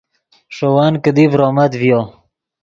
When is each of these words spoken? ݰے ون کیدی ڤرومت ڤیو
ݰے 0.55 0.67
ون 0.75 0.93
کیدی 1.03 1.25
ڤرومت 1.31 1.71
ڤیو 1.79 2.01